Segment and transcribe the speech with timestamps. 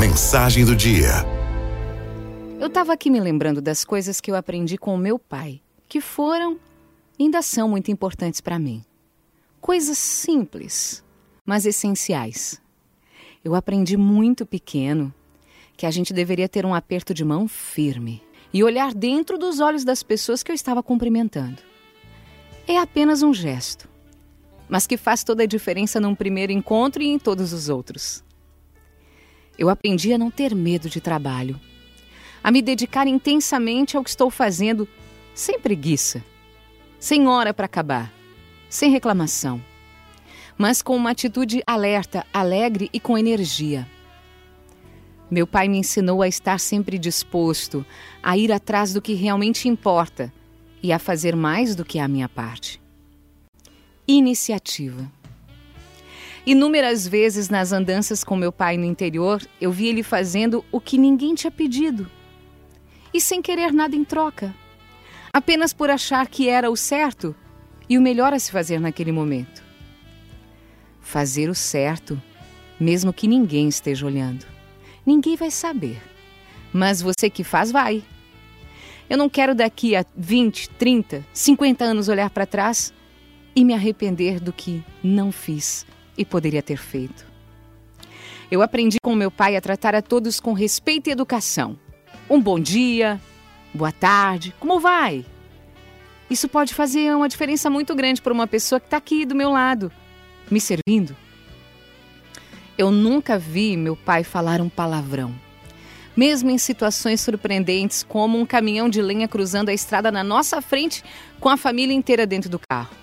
[0.00, 1.10] Mensagem do dia.
[2.58, 6.00] Eu estava aqui me lembrando das coisas que eu aprendi com o meu pai, que
[6.00, 6.58] foram
[7.18, 8.82] e ainda são muito importantes para mim.
[9.60, 11.04] Coisas simples,
[11.44, 12.62] mas essenciais.
[13.44, 15.12] Eu aprendi muito pequeno
[15.76, 18.22] que a gente deveria ter um aperto de mão firme
[18.54, 21.60] e olhar dentro dos olhos das pessoas que eu estava cumprimentando.
[22.66, 23.86] É apenas um gesto,
[24.66, 28.24] mas que faz toda a diferença num primeiro encontro e em todos os outros.
[29.60, 31.60] Eu aprendi a não ter medo de trabalho,
[32.42, 34.88] a me dedicar intensamente ao que estou fazendo,
[35.34, 36.24] sem preguiça,
[36.98, 38.10] sem hora para acabar,
[38.70, 39.62] sem reclamação,
[40.56, 43.86] mas com uma atitude alerta, alegre e com energia.
[45.30, 47.84] Meu pai me ensinou a estar sempre disposto
[48.22, 50.32] a ir atrás do que realmente importa
[50.82, 52.80] e a fazer mais do que a minha parte.
[54.08, 55.19] Iniciativa.
[56.46, 60.96] Inúmeras vezes nas andanças com meu pai no interior, eu vi ele fazendo o que
[60.96, 62.10] ninguém tinha pedido.
[63.12, 64.54] E sem querer nada em troca.
[65.32, 67.34] Apenas por achar que era o certo
[67.88, 69.62] e o melhor a se fazer naquele momento.
[71.00, 72.20] Fazer o certo,
[72.78, 74.46] mesmo que ninguém esteja olhando.
[75.04, 76.00] Ninguém vai saber.
[76.72, 78.02] Mas você que faz, vai.
[79.10, 82.94] Eu não quero daqui a 20, 30, 50 anos olhar para trás
[83.54, 85.84] e me arrepender do que não fiz
[86.20, 87.24] e poderia ter feito.
[88.50, 91.78] Eu aprendi com meu pai a tratar a todos com respeito e educação.
[92.28, 93.18] Um bom dia,
[93.72, 95.24] boa tarde, como vai?
[96.28, 99.50] Isso pode fazer uma diferença muito grande para uma pessoa que está aqui do meu
[99.50, 99.90] lado,
[100.50, 101.16] me servindo.
[102.76, 105.34] Eu nunca vi meu pai falar um palavrão
[106.16, 111.02] mesmo em situações surpreendentes, como um caminhão de lenha cruzando a estrada na nossa frente
[111.38, 112.94] com a família inteira dentro do carro.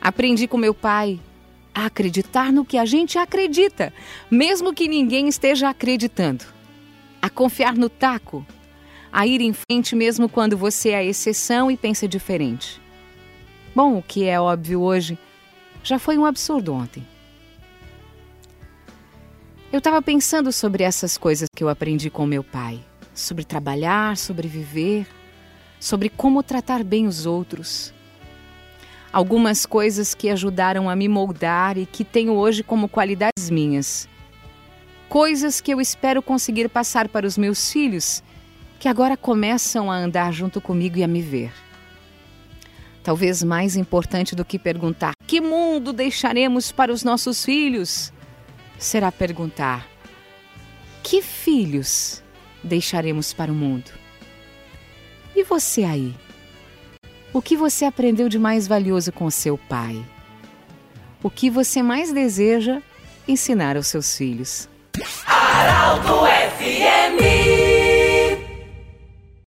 [0.00, 1.20] Aprendi com meu pai
[1.84, 3.92] acreditar no que a gente acredita,
[4.30, 6.44] mesmo que ninguém esteja acreditando.
[7.20, 8.46] A confiar no taco,
[9.12, 12.80] a ir em frente mesmo quando você é a exceção e pensa diferente.
[13.74, 15.18] Bom, o que é óbvio hoje
[15.82, 17.06] já foi um absurdo ontem.
[19.70, 22.80] Eu estava pensando sobre essas coisas que eu aprendi com meu pai,
[23.12, 25.06] sobre trabalhar, sobre viver,
[25.78, 27.92] sobre como tratar bem os outros.
[29.16, 34.06] Algumas coisas que ajudaram a me moldar e que tenho hoje como qualidades minhas.
[35.08, 38.22] Coisas que eu espero conseguir passar para os meus filhos,
[38.78, 41.50] que agora começam a andar junto comigo e a me ver.
[43.02, 48.12] Talvez mais importante do que perguntar: que mundo deixaremos para os nossos filhos?
[48.78, 49.88] será perguntar:
[51.02, 52.22] que filhos
[52.62, 53.90] deixaremos para o mundo?
[55.34, 56.25] E você aí?
[57.36, 60.02] O que você aprendeu de mais valioso com seu pai?
[61.22, 62.80] O que você mais deseja
[63.28, 64.70] ensinar aos seus filhos?
[65.26, 66.56] Araldo F.